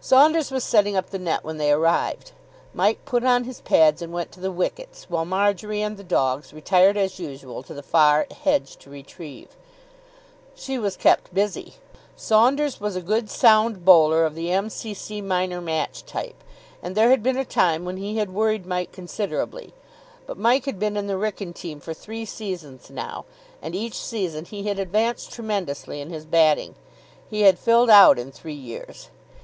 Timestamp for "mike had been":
20.38-20.96